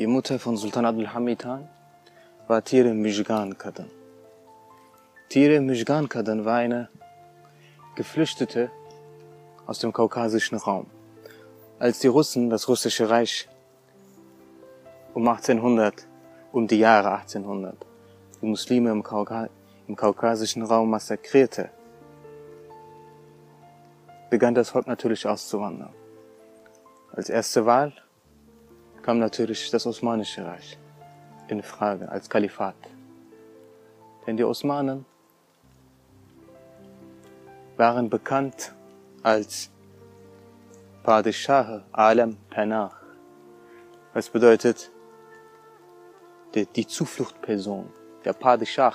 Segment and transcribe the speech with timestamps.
[0.00, 1.68] Die Mutter von Sultan Abdul Hamid Han
[2.48, 3.90] war Tire Müjgan Kadın.
[5.28, 6.88] Tire Müjgan Kadın war eine
[7.96, 8.70] Geflüchtete
[9.66, 10.86] aus dem kaukasischen Raum.
[11.78, 13.46] Als die Russen das russische Reich
[15.12, 16.06] um 1800,
[16.50, 17.76] um die Jahre 1800,
[18.40, 19.50] die Muslime im, Kauka
[19.86, 21.68] im kaukasischen Raum massakrierte,
[24.30, 25.92] begann das Volk natürlich auszuwandern.
[27.12, 27.92] Als erste Wahl
[29.10, 30.78] kam natürlich das Osmanische Reich
[31.48, 32.76] in Frage als Kalifat.
[34.24, 35.04] Denn die Osmanen
[37.76, 38.72] waren bekannt
[39.24, 39.68] als
[41.02, 42.92] Padishah Alam Panah.
[44.12, 44.92] Was bedeutet
[46.54, 47.92] die, die Zufluchtperson.
[48.24, 48.94] Der Padishah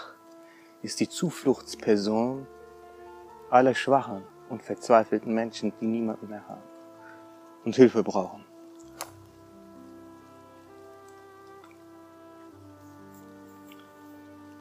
[0.82, 2.48] ist die Zufluchtsperson
[3.50, 6.64] aller schwachen und verzweifelten Menschen, die niemanden mehr haben
[7.66, 8.55] und Hilfe brauchen.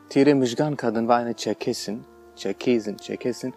[0.08, 2.04] Tire Mishgan Kadın war eine Tscherkessin,
[2.36, 3.54] Tscherkesin, Tscherkessin,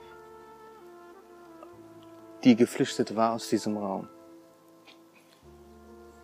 [2.44, 4.08] die geflüchtet war aus diesem Raum.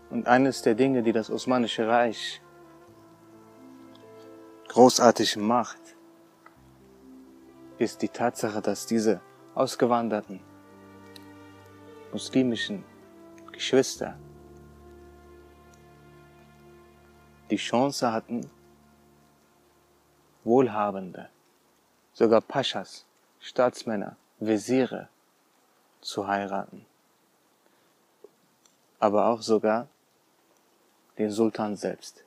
[0.10, 2.42] Und eines der Dinge, die das Osmanische Reich
[4.70, 5.82] großartig macht,
[7.78, 9.22] ist die Tatsache, dass diese
[9.56, 10.40] ausgewanderten
[12.12, 12.84] muslimischen
[13.52, 14.18] Geschwister
[17.50, 18.50] die Chance hatten,
[20.44, 21.30] Wohlhabende,
[22.14, 23.06] sogar Paschas,
[23.40, 25.10] Staatsmänner, Wesire
[26.02, 26.86] zu heiraten.
[29.00, 29.88] Aber auch sogar
[31.18, 32.24] den Sultan selbst.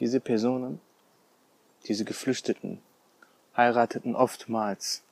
[0.00, 0.80] Diese Personen,
[1.86, 2.82] diese Geflüchteten,
[3.56, 5.02] heirateten oftmals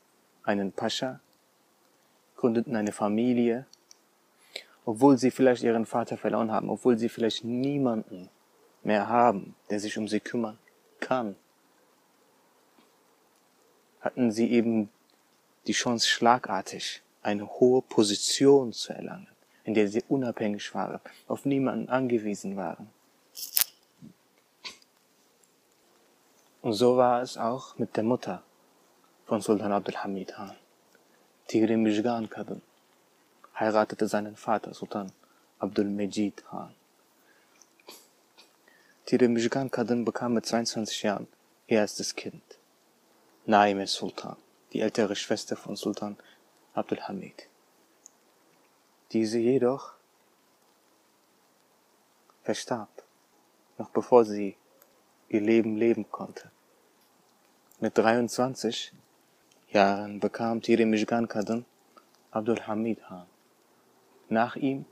[0.43, 1.21] einen Pascha,
[2.37, 3.67] gründeten eine Familie,
[4.85, 8.29] obwohl sie vielleicht ihren Vater verloren haben, obwohl sie vielleicht niemanden
[8.83, 10.59] mehr haben, der sich um sie kümmern
[11.01, 11.37] kann,
[14.01, 14.91] hatten sie eben
[15.67, 19.29] die Chance schlagartig eine hohe Position zu erlangen,
[19.65, 22.91] in der sie unabhängig waren, auf niemanden angewiesen waren.
[26.63, 28.43] Und so war es auch mit der Mutter
[29.27, 30.55] von Sultan Abdul Hamid Han.
[31.49, 32.63] Tigri Mishgan Kadın
[33.55, 35.11] heiratete seinen Vater Sultan
[35.59, 36.75] Abdul Mejid Han.
[39.13, 41.27] Tigri Mishgan Kadın bekam mit 22 Jahren
[41.69, 42.43] ihr erstes Kind.
[43.47, 44.37] Naime Sultan,
[44.73, 46.17] die ältere Schwester von Sultan
[46.75, 47.49] Abdul Hamid.
[49.11, 49.93] Diese jedoch
[52.43, 52.89] verstarb,
[53.79, 54.57] noch bevor sie
[55.29, 56.51] ihr Leben leben konnte.
[57.81, 58.93] Mit 23
[59.73, 61.67] Jahren bekam Tiri Mishgan Kadın
[62.31, 63.27] Abdul Hamid Han.
[64.31, 64.87] Nach ihm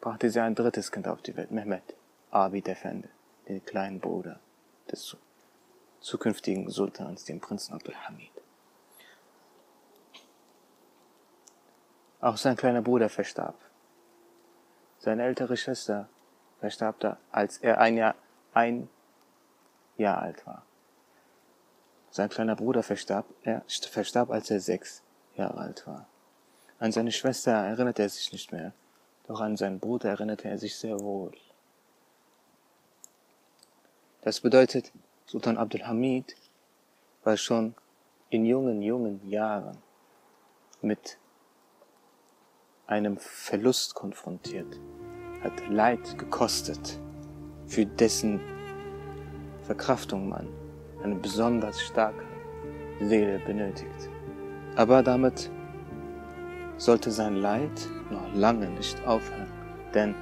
[0.00, 1.96] brachte sie ein drittes Kind auf die Welt, Mehmet
[2.30, 3.08] Abid Efendi,
[3.48, 4.38] den kleinen Bruder
[4.90, 5.16] des
[6.00, 8.30] zukünftigen Sultans, dem Prinzen Abdul Hamid.
[12.20, 13.56] Auch sein kleiner Bruder verstarb.
[14.98, 16.08] Seine ältere Schwester
[16.58, 18.16] verstarb da, als er ein Jahr,
[18.52, 18.88] ein
[19.96, 20.64] Jahr alt war.
[22.10, 25.02] Sein kleiner Bruder verstarb, er verstarb, als er sechs
[25.36, 26.06] Jahre alt war.
[26.80, 28.72] An seine Schwester erinnerte er sich nicht mehr,
[29.26, 31.32] doch an seinen Bruder erinnerte er sich sehr wohl.
[34.22, 34.92] Das bedeutet,
[35.26, 36.34] Sultan Abdul Hamid
[37.22, 37.74] war schon
[38.30, 39.78] in jungen, jungen Jahren
[40.82, 41.18] mit
[42.86, 44.80] einem Verlust konfrontiert,
[45.42, 46.98] hat Leid gekostet,
[47.66, 48.40] für dessen
[49.62, 50.48] Verkraftung man
[51.02, 52.24] eine besonders starke
[53.00, 54.10] Seele benötigt.
[54.74, 55.50] Aber damit
[56.76, 59.52] sollte sein Leid noch lange nicht aufhören,
[59.94, 60.14] denn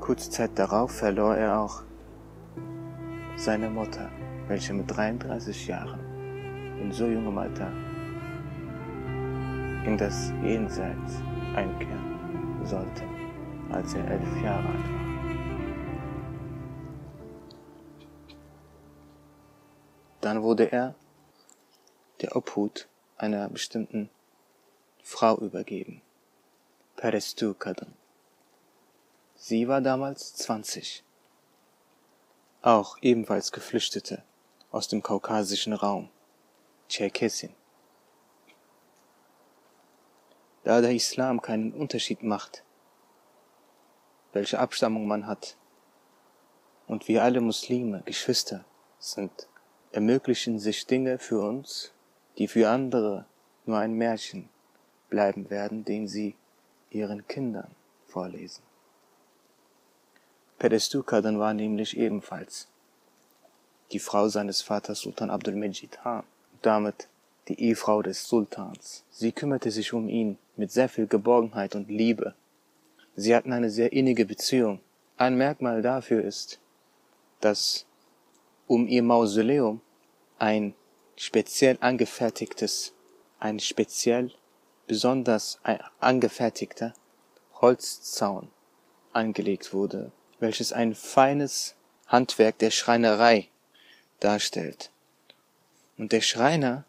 [0.00, 1.82] kurze Zeit darauf verlor er auch
[3.36, 4.10] seine Mutter,
[4.48, 6.00] welche mit 33 Jahren
[6.80, 7.70] in so jungem Alter
[9.84, 11.22] in das Jenseits
[11.54, 13.04] einkehren sollte,
[13.70, 15.06] als er elf Jahre alt war.
[20.20, 20.94] Dann wurde er
[22.20, 24.10] der Obhut einer bestimmten
[25.02, 26.02] Frau übergeben,
[26.96, 27.92] Perestu Kadın.
[29.36, 31.04] Sie war damals 20,
[32.66, 34.24] auch ebenfalls Geflüchtete
[34.72, 36.10] aus dem kaukasischen Raum,
[36.88, 37.54] Tscherkessin.
[40.64, 42.64] Da der Islam keinen Unterschied macht,
[44.32, 45.56] welche Abstammung man hat,
[46.88, 48.64] und wir alle Muslime Geschwister
[48.98, 49.48] sind,
[49.92, 51.92] ermöglichen sich Dinge für uns,
[52.36, 53.26] die für andere
[53.64, 54.48] nur ein Märchen
[55.08, 56.34] bleiben werden, den sie
[56.90, 57.70] ihren Kindern
[58.06, 58.65] vorlesen.
[60.58, 62.68] Perestukadan war nämlich ebenfalls
[63.92, 65.30] die Frau seines Vaters Sultan
[65.90, 66.24] Khan,
[66.62, 67.08] damit
[67.48, 69.04] die Ehefrau des Sultans.
[69.10, 72.34] Sie kümmerte sich um ihn mit sehr viel Geborgenheit und Liebe.
[73.14, 74.80] Sie hatten eine sehr innige Beziehung.
[75.16, 76.58] Ein Merkmal dafür ist,
[77.40, 77.86] dass
[78.66, 79.80] um ihr Mausoleum
[80.38, 80.74] ein
[81.16, 82.92] speziell angefertigtes,
[83.38, 84.32] ein speziell
[84.86, 85.58] besonders
[86.00, 86.94] angefertigter
[87.60, 88.48] Holzzaun
[89.12, 91.74] angelegt wurde, welches ein feines
[92.06, 93.48] Handwerk der Schreinerei
[94.20, 94.90] darstellt.
[95.98, 96.84] Und der Schreiner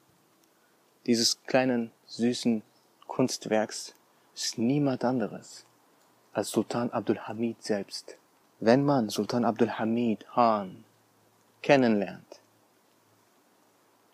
[1.06, 2.62] dieses kleinen süßen
[3.08, 3.94] Kunstwerks
[4.36, 5.66] ist niemand anderes
[6.34, 8.18] als Sultan Abdul Hamid selbst.
[8.60, 10.84] Wenn man Sultan Abdul Hamid Han
[11.62, 12.42] kennenlernt,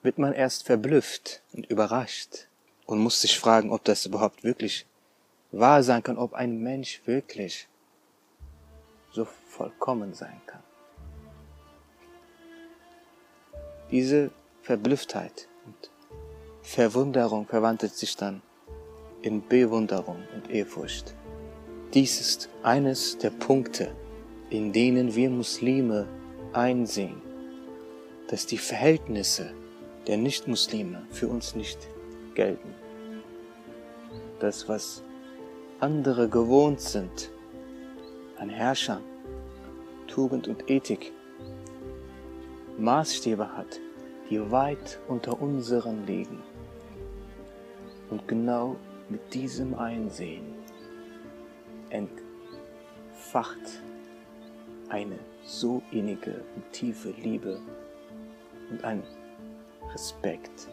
[0.03, 2.47] wird man erst verblüfft und überrascht
[2.85, 4.85] und muss sich fragen, ob das überhaupt wirklich
[5.51, 7.67] wahr sein kann, ob ein Mensch wirklich
[9.13, 10.63] so vollkommen sein kann.
[13.91, 14.31] Diese
[14.63, 15.91] Verblüfftheit und
[16.61, 18.41] Verwunderung verwandelt sich dann
[19.21, 21.15] in Bewunderung und Ehrfurcht.
[21.93, 23.95] Dies ist eines der Punkte,
[24.49, 26.07] in denen wir Muslime
[26.51, 27.21] einsehen,
[28.29, 29.53] dass die Verhältnisse
[30.07, 31.77] der Nichtmuslime für uns nicht
[32.33, 32.73] gelten.
[34.39, 35.03] Das, was
[35.79, 37.32] andere gewohnt sind
[38.43, 39.01] an Herrschern,
[40.05, 41.13] Tugend und Ethik,
[42.77, 43.79] Maßstäbe hat,
[44.29, 46.43] die weit unter unseren liegen.
[48.09, 48.75] Und genau
[49.07, 50.55] mit diesem Einsehen
[51.89, 53.81] entfacht
[54.89, 57.61] eine so innige und tiefe Liebe
[58.69, 59.03] und ein
[59.93, 60.67] Respekt,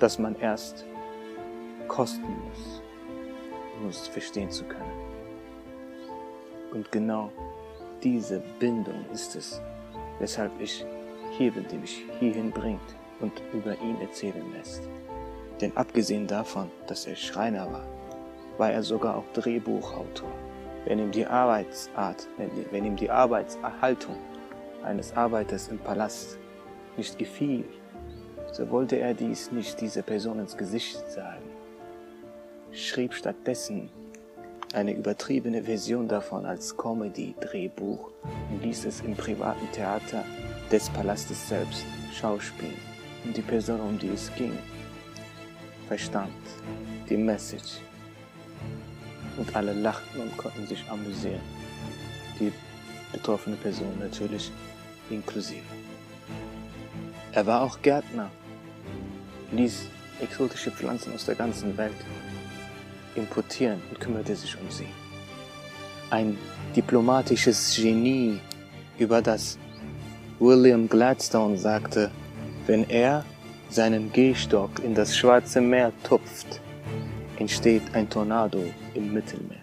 [0.00, 0.84] dass man erst
[1.86, 2.82] kosten muss,
[3.80, 4.99] um es verstehen zu können.
[6.72, 7.30] Und genau
[8.02, 9.60] diese Bindung ist es,
[10.18, 10.84] weshalb ich
[11.36, 14.82] hier bin, der mich hierhin bringt und über ihn erzählen lässt.
[15.60, 17.86] Denn abgesehen davon, dass er Schreiner war,
[18.56, 20.30] war er sogar auch Drehbuchautor.
[20.86, 24.16] Wenn ihm die Arbeitsart, wenn, wenn ihm die Arbeitserhaltung
[24.82, 26.38] eines Arbeiters im Palast
[26.96, 27.64] nicht gefiel,
[28.52, 31.44] so wollte er dies nicht dieser Person ins Gesicht sagen,
[32.72, 33.90] schrieb stattdessen
[34.72, 38.10] eine übertriebene Version davon als Comedy-Drehbuch
[38.50, 40.24] und ließ es im privaten Theater
[40.70, 41.84] des Palastes selbst
[42.14, 42.76] schauspielen.
[43.24, 44.56] Und die Person, um die es ging,
[45.88, 46.32] verstand
[47.08, 47.80] die Message.
[49.36, 51.40] Und alle lachten und konnten sich amüsieren.
[52.38, 52.52] Die
[53.12, 54.52] betroffene Person natürlich
[55.10, 55.64] inklusive.
[57.32, 58.30] Er war auch Gärtner,
[59.52, 59.86] ließ
[60.20, 61.96] exotische Pflanzen aus der ganzen Welt
[63.14, 64.88] importieren und kümmerte sich um sie.
[66.10, 66.36] Ein
[66.74, 68.40] diplomatisches Genie,
[68.98, 69.58] über das
[70.38, 72.10] William Gladstone sagte,
[72.66, 73.24] wenn er
[73.70, 76.60] seinen Gehstock in das Schwarze Meer tupft,
[77.38, 78.62] entsteht ein Tornado
[78.94, 79.59] im Mittelmeer.